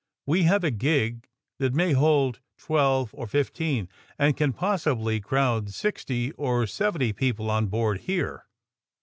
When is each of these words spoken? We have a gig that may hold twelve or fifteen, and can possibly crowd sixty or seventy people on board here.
We 0.25 0.45
have 0.45 0.63
a 0.63 0.71
gig 0.71 1.27
that 1.59 1.75
may 1.75 1.91
hold 1.93 2.39
twelve 2.57 3.11
or 3.13 3.27
fifteen, 3.27 3.87
and 4.17 4.35
can 4.35 4.51
possibly 4.51 5.19
crowd 5.19 5.69
sixty 5.69 6.31
or 6.39 6.65
seventy 6.65 7.13
people 7.13 7.51
on 7.51 7.67
board 7.67 7.99
here. 7.99 8.47